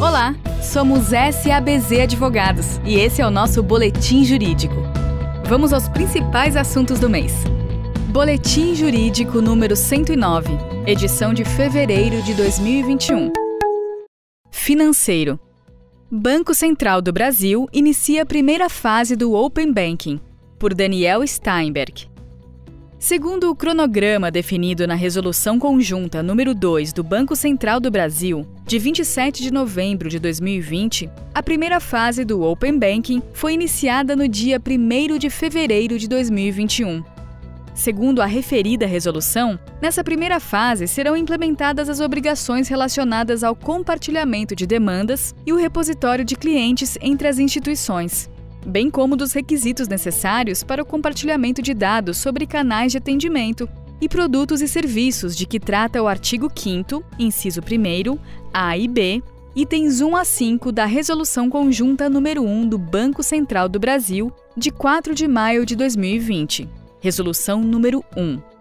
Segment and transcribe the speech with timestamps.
[0.00, 4.74] Olá, somos SABZ Advogados e esse é o nosso Boletim Jurídico.
[5.46, 7.32] Vamos aos principais assuntos do mês.
[8.08, 10.50] Boletim Jurídico número 109,
[10.84, 13.32] edição de fevereiro de 2021.
[14.50, 15.38] Financeiro.
[16.10, 20.20] Banco Central do Brasil inicia a primeira fase do Open Banking,
[20.58, 22.13] por Daniel Steinberg.
[23.04, 28.78] Segundo o cronograma definido na Resolução Conjunta número 2 do Banco Central do Brasil, de
[28.78, 34.58] 27 de novembro de 2020, a primeira fase do Open Banking foi iniciada no dia
[34.58, 37.04] 1 de fevereiro de 2021.
[37.74, 44.66] Segundo a referida resolução, nessa primeira fase serão implementadas as obrigações relacionadas ao compartilhamento de
[44.66, 48.30] demandas e o repositório de clientes entre as instituições
[48.64, 53.68] bem como dos requisitos necessários para o compartilhamento de dados sobre canais de atendimento
[54.00, 58.18] e produtos e serviços de que trata o artigo 5 inciso 1
[58.52, 59.22] A e B,
[59.54, 64.70] itens 1 a 5 da Resolução Conjunta número 1 do Banco Central do Brasil, de
[64.70, 66.68] 4 de maio de 2020.
[67.00, 68.54] Resolução número 1.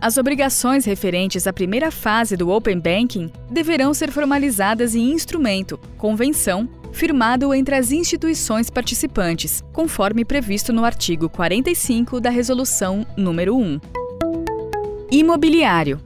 [0.00, 6.68] As obrigações referentes à primeira fase do Open Banking deverão ser formalizadas em instrumento, convenção
[6.96, 13.78] firmado entre as instituições participantes, conforme previsto no artigo 45 da Resolução número 1.
[15.10, 16.00] Imobiliário.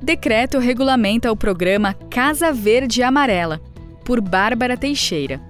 [0.00, 3.60] Decreto regulamenta o programa Casa Verde Amarela,
[4.04, 5.40] por Bárbara Teixeira.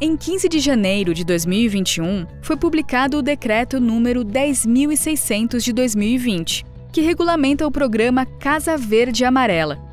[0.00, 7.00] Em 15 de janeiro de 2021, foi publicado o decreto número 10600 de 2020, que
[7.00, 9.85] regulamenta o programa Casa Verde Amarela,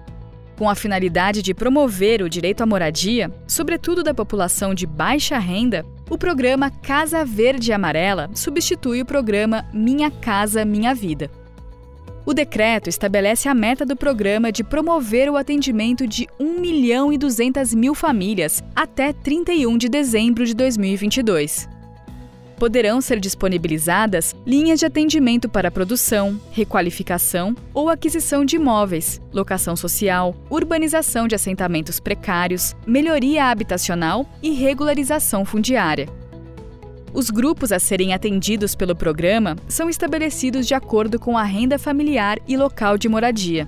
[0.58, 5.86] com a finalidade de promover o direito à moradia, sobretudo da população de baixa renda,
[6.10, 11.30] o programa Casa Verde e Amarela substitui o programa Minha Casa Minha Vida.
[12.26, 17.18] O decreto estabelece a meta do programa de promover o atendimento de 1 milhão e
[17.18, 21.73] 200 mil famílias até 31 de dezembro de 2022
[22.58, 30.36] poderão ser disponibilizadas linhas de atendimento para produção, requalificação ou aquisição de imóveis, locação social,
[30.50, 36.08] urbanização de assentamentos precários, melhoria habitacional e regularização fundiária.
[37.14, 42.40] Os grupos a serem atendidos pelo programa são estabelecidos de acordo com a renda familiar
[42.48, 43.68] e local de moradia.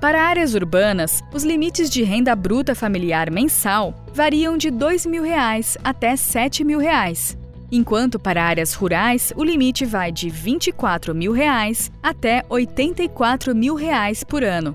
[0.00, 6.10] Para áreas urbanas, os limites de renda bruta familiar mensal variam de R$ 2.000 até
[6.10, 7.37] R$ 7.000
[7.70, 14.24] enquanto para áreas rurais o limite vai de 24 mil reais até 84 mil reais
[14.24, 14.74] por ano.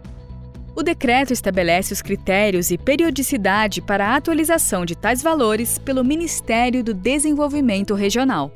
[0.76, 6.84] O decreto estabelece os critérios e periodicidade para a atualização de tais valores pelo Ministério
[6.84, 8.52] do Desenvolvimento Regional.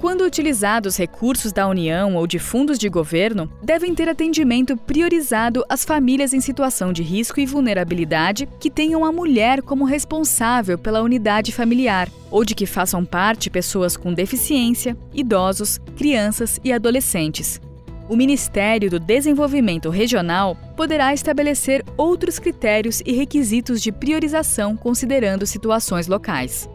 [0.00, 5.86] Quando utilizados recursos da União ou de fundos de governo, devem ter atendimento priorizado às
[5.86, 11.50] famílias em situação de risco e vulnerabilidade que tenham a mulher como responsável pela unidade
[11.50, 17.58] familiar, ou de que façam parte pessoas com deficiência, idosos, crianças e adolescentes.
[18.06, 26.06] O Ministério do Desenvolvimento Regional poderá estabelecer outros critérios e requisitos de priorização considerando situações
[26.06, 26.68] locais.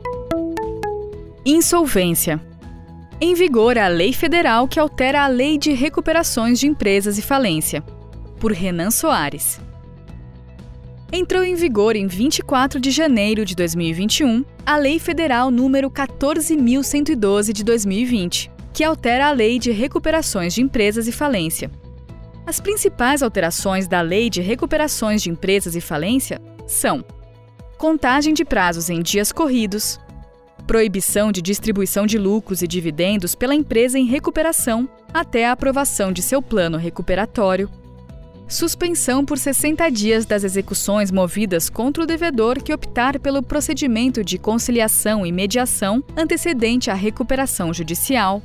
[1.46, 2.42] Insolvência
[3.24, 7.84] em vigor a lei federal que altera a Lei de Recuperações de Empresas e Falência,
[8.40, 9.62] por Renan Soares.
[11.14, 17.64] Entrou em vigor em 24 de janeiro de 2021 a Lei Federal número 14112 de
[17.64, 21.70] 2020, que altera a Lei de Recuperações de Empresas e Falência.
[22.44, 27.06] As principais alterações da Lei de Recuperações de Empresas e Falência são:
[27.78, 30.00] contagem de prazos em dias corridos,
[30.72, 36.22] proibição de distribuição de lucros e dividendos pela empresa em recuperação até a aprovação de
[36.22, 37.70] seu plano recuperatório,
[38.48, 44.38] suspensão por 60 dias das execuções movidas contra o devedor que optar pelo procedimento de
[44.38, 48.42] conciliação e mediação antecedente à recuperação judicial,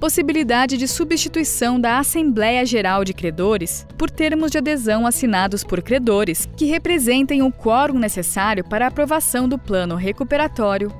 [0.00, 6.48] possibilidade de substituição da Assembleia Geral de Credores por termos de adesão assinados por credores
[6.56, 10.90] que representem o quórum necessário para a aprovação do plano recuperatório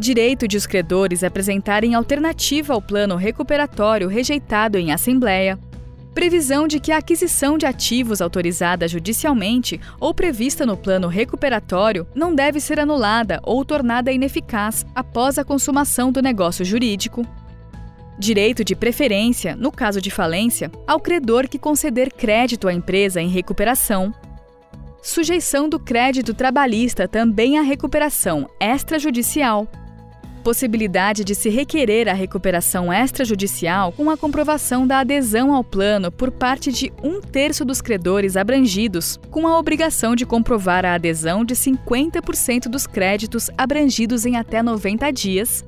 [0.00, 5.58] direito de os credores apresentarem alternativa ao plano recuperatório rejeitado em assembleia,
[6.14, 12.34] previsão de que a aquisição de ativos autorizada judicialmente ou prevista no plano recuperatório não
[12.34, 17.24] deve ser anulada ou tornada ineficaz após a consumação do negócio jurídico.
[18.18, 23.28] Direito de preferência, no caso de falência, ao credor que conceder crédito à empresa em
[23.28, 24.14] recuperação.
[25.02, 29.66] Sujeição do crédito trabalhista também à recuperação extrajudicial
[30.40, 36.30] possibilidade de se requerer a recuperação extrajudicial com a comprovação da adesão ao plano por
[36.30, 41.54] parte de um terço dos credores abrangidos, com a obrigação de comprovar a adesão de
[41.54, 45.64] 50% dos créditos abrangidos em até 90 dias,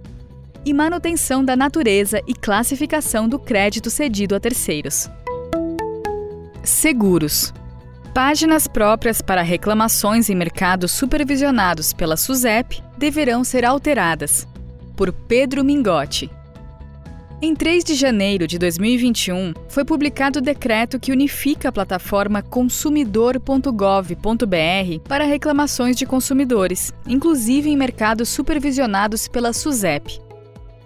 [0.64, 5.10] e manutenção da natureza e classificação do crédito cedido a terceiros.
[6.62, 7.52] Seguros.
[8.14, 14.46] Páginas próprias para reclamações em mercados supervisionados pela SUSEP deverão ser alteradas,
[14.96, 16.30] por Pedro Mingotti.
[17.44, 25.08] Em 3 de janeiro de 2021, foi publicado o decreto que unifica a plataforma consumidor.gov.br
[25.08, 30.20] para reclamações de consumidores, inclusive em mercados supervisionados pela SUSEP.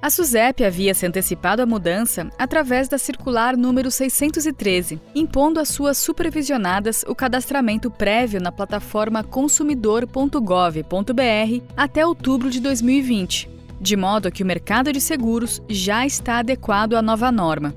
[0.01, 5.99] A SUSEP havia se antecipado à mudança através da circular número 613, impondo às suas
[5.99, 14.47] supervisionadas o cadastramento prévio na plataforma consumidor.gov.br até outubro de 2020 de modo que o
[14.47, 17.75] mercado de seguros já está adequado à nova norma.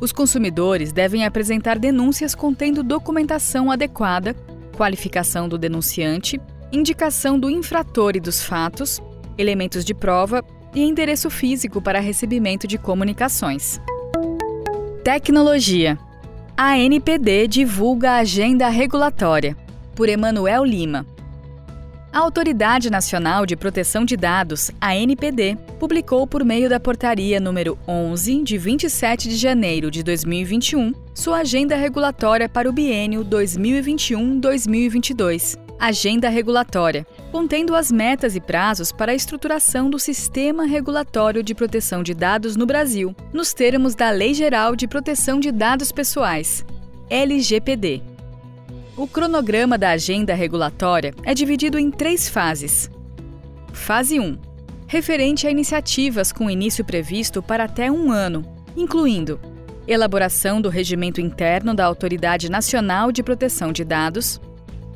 [0.00, 4.34] Os consumidores devem apresentar denúncias contendo documentação adequada,
[4.76, 6.40] qualificação do denunciante,
[6.72, 9.00] indicação do infrator e dos fatos,
[9.36, 10.42] elementos de prova
[10.74, 13.80] e endereço físico para recebimento de comunicações.
[15.04, 15.98] Tecnologia.
[16.56, 19.56] A NPD divulga a agenda regulatória.
[19.94, 21.06] Por Emanuel Lima.
[22.12, 27.78] A Autoridade Nacional de Proteção de Dados, a NPD, publicou por meio da portaria número
[27.86, 35.56] 11 de 27 de janeiro de 2021 sua agenda regulatória para o biênio 2021-2022.
[35.78, 42.02] Agenda regulatória, contendo as metas e prazos para a estruturação do Sistema Regulatório de Proteção
[42.02, 46.66] de Dados no Brasil, nos termos da Lei Geral de Proteção de Dados Pessoais,
[47.08, 48.02] LGPD.
[49.00, 52.90] O cronograma da agenda regulatória é dividido em três fases.
[53.72, 54.38] Fase 1
[54.86, 58.44] referente a iniciativas com início previsto para até um ano,
[58.76, 59.40] incluindo
[59.88, 64.38] elaboração do regimento interno da Autoridade Nacional de Proteção de Dados,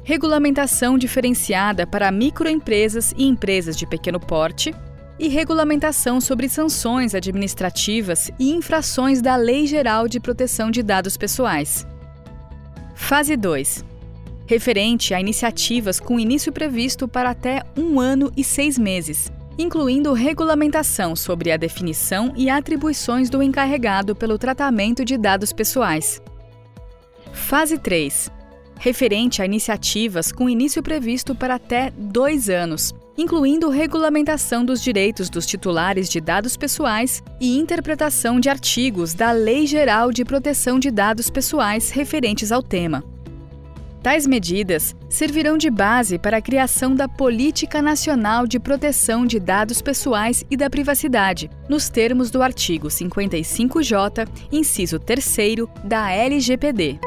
[0.02, 4.74] regulamentação diferenciada para microempresas e empresas de pequeno porte
[5.18, 11.86] e regulamentação sobre sanções administrativas e infrações da Lei Geral de Proteção de Dados Pessoais.
[12.94, 13.93] Fase 2
[14.46, 21.14] referente a iniciativas com início previsto para até um ano e seis meses, incluindo regulamentação
[21.14, 26.20] sobre a definição e atribuições do encarregado pelo tratamento de dados pessoais.
[27.32, 28.32] Fase 3
[28.78, 35.46] referente a iniciativas com início previsto para até dois anos, incluindo regulamentação dos direitos dos
[35.46, 41.30] titulares de dados pessoais e interpretação de artigos da Lei Geral de Proteção de Dados
[41.30, 43.13] Pessoais referentes ao tema.
[44.04, 49.80] Tais medidas servirão de base para a criação da Política Nacional de Proteção de Dados
[49.80, 55.36] Pessoais e da Privacidade, nos termos do artigo 55J, inciso 3
[55.82, 56.98] da LGPD.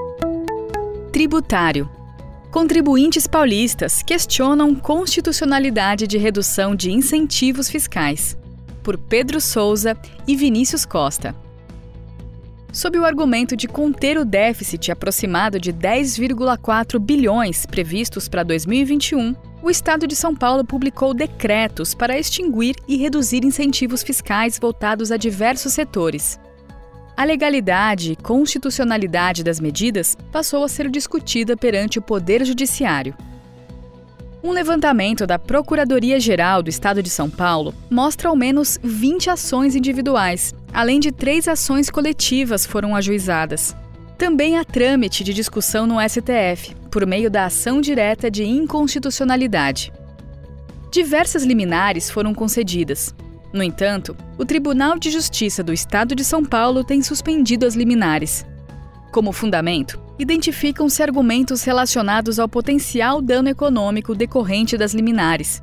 [1.13, 1.87] Tributário.
[2.49, 8.35] Contribuintes paulistas questionam constitucionalidade de redução de incentivos fiscais.
[8.81, 9.95] Por Pedro Souza
[10.27, 11.35] e Vinícius Costa
[12.77, 19.71] sob o argumento de conter o déficit aproximado de 10,4 bilhões previstos para 2021, o
[19.71, 25.73] Estado de São Paulo publicou decretos para extinguir e reduzir incentivos fiscais voltados a diversos
[25.73, 26.39] setores.
[27.17, 33.15] A legalidade e constitucionalidade das medidas passou a ser discutida perante o Poder Judiciário.
[34.43, 40.53] Um levantamento da Procuradoria-Geral do Estado de São Paulo mostra ao menos 20 ações individuais,
[40.71, 43.75] além de três ações coletivas foram ajuizadas.
[44.15, 49.91] Também há trâmite de discussão no STF, por meio da ação direta de inconstitucionalidade.
[50.91, 53.13] Diversas liminares foram concedidas.
[53.51, 58.45] No entanto, o Tribunal de Justiça do Estado de São Paulo tem suspendido as liminares.
[59.11, 65.61] Como fundamento, identificam-se argumentos relacionados ao potencial dano econômico decorrente das liminares.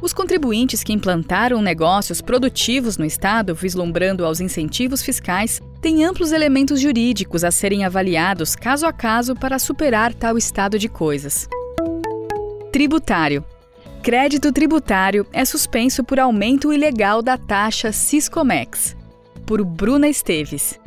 [0.00, 6.80] Os contribuintes que implantaram negócios produtivos no Estado, vislumbrando aos incentivos fiscais, têm amplos elementos
[6.80, 11.48] jurídicos a serem avaliados caso a caso para superar tal estado de coisas.
[12.70, 13.44] Tributário.
[14.00, 18.96] Crédito tributário é suspenso por aumento ilegal da taxa Ciscomex.
[19.44, 20.78] Por Bruna Esteves.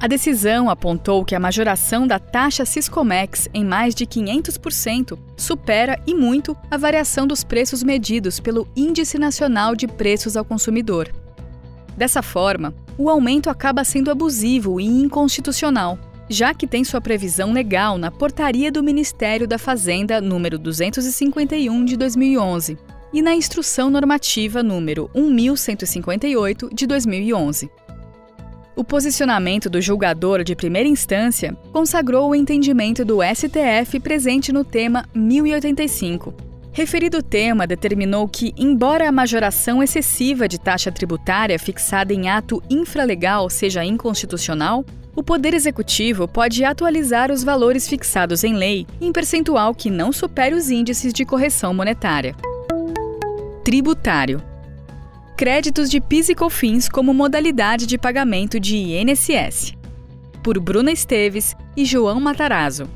[0.00, 6.14] A decisão apontou que a majoração da taxa Siscomex em mais de 500% supera e
[6.14, 11.10] muito a variação dos preços medidos pelo Índice Nacional de Preços ao Consumidor.
[11.96, 15.98] Dessa forma, o aumento acaba sendo abusivo e inconstitucional,
[16.28, 21.96] já que tem sua previsão legal na Portaria do Ministério da Fazenda número 251 de
[21.96, 22.78] 2011
[23.12, 27.70] e na Instrução Normativa número 1158 de 2011.
[28.76, 35.08] O posicionamento do julgador de primeira instância consagrou o entendimento do STF presente no tema
[35.14, 36.34] 1085.
[36.72, 43.48] Referido tema determinou que, embora a majoração excessiva de taxa tributária fixada em ato infralegal
[43.48, 49.88] seja inconstitucional, o Poder Executivo pode atualizar os valores fixados em lei em percentual que
[49.88, 52.34] não supere os índices de correção monetária.
[53.62, 54.42] Tributário
[55.36, 59.74] créditos de PIS e COFINS como modalidade de pagamento de INSS.
[60.42, 62.88] Por Bruna Esteves e João Matarazzo.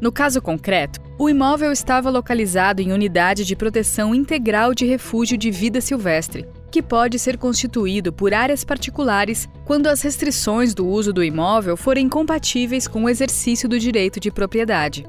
[0.00, 5.50] No caso concreto, o imóvel estava localizado em unidade de proteção integral de refúgio de
[5.50, 11.24] vida silvestre, que pode ser constituído por áreas particulares quando as restrições do uso do
[11.24, 15.06] imóvel forem compatíveis com o exercício do direito de propriedade.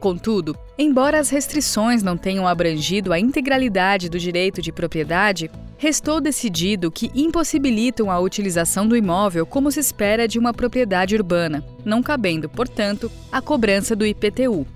[0.00, 6.90] Contudo, embora as restrições não tenham abrangido a integralidade do direito de propriedade, restou decidido
[6.90, 12.48] que impossibilitam a utilização do imóvel como se espera de uma propriedade urbana, não cabendo,
[12.48, 14.66] portanto, a cobrança do IPTU.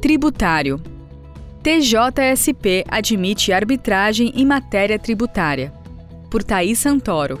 [0.00, 0.80] Tributário
[1.64, 5.72] TJSP admite arbitragem em matéria tributária.
[6.30, 7.40] Por Thaís Santoro.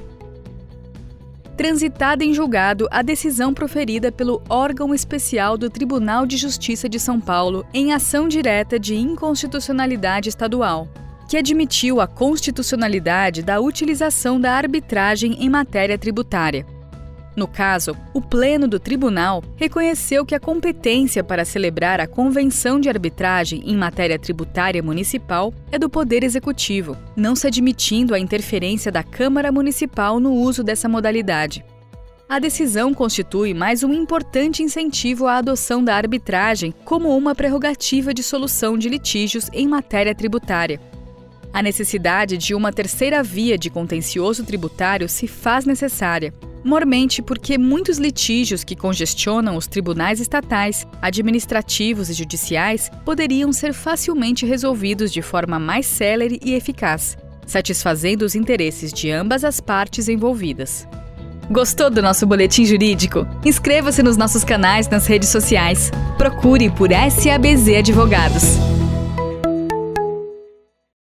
[1.58, 7.20] Transitada em julgado a decisão proferida pelo órgão especial do Tribunal de Justiça de São
[7.20, 10.88] Paulo em ação direta de inconstitucionalidade estadual,
[11.28, 16.64] que admitiu a constitucionalidade da utilização da arbitragem em matéria tributária
[17.36, 22.88] no caso, o Pleno do Tribunal reconheceu que a competência para celebrar a convenção de
[22.88, 29.02] arbitragem em matéria tributária municipal é do Poder Executivo, não se admitindo a interferência da
[29.02, 31.64] Câmara Municipal no uso dessa modalidade.
[32.28, 38.22] A decisão constitui mais um importante incentivo à adoção da arbitragem como uma prerrogativa de
[38.22, 40.80] solução de litígios em matéria tributária.
[41.52, 46.32] A necessidade de uma terceira via de contencioso tributário se faz necessária
[46.64, 54.46] mormente porque muitos litígios que congestionam os tribunais estatais, administrativos e judiciais poderiam ser facilmente
[54.46, 57.16] resolvidos de forma mais célere e eficaz,
[57.46, 60.88] satisfazendo os interesses de ambas as partes envolvidas.
[61.50, 63.26] Gostou do nosso boletim jurídico?
[63.44, 65.90] Inscreva-se nos nossos canais nas redes sociais.
[66.16, 68.83] Procure por SABZ Advogados.